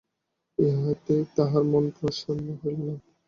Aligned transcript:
ইহাতে 0.59 1.15
তাঁহার 1.35 1.63
মন 1.71 1.85
প্রসন্ন 1.97 2.47
হইল 2.61 2.79
না। 2.87 2.95